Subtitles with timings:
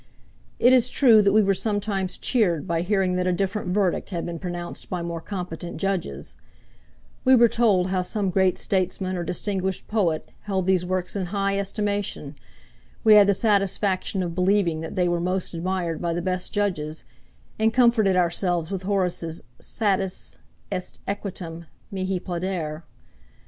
[0.57, 4.25] It is true that we were sometimes cheered by hearing that a different verdict had
[4.25, 6.35] been pronounced by more competent judges:
[7.23, 11.59] we were told how some great statesman or distinguished poet held these works in high
[11.59, 12.35] estimation;
[13.03, 17.03] we had the satisfaction of believing that they were most admired by the best judges,
[17.59, 20.39] and comforted ourselves with Horace's 'satis
[20.71, 22.81] est Equitem mihi plaudere.'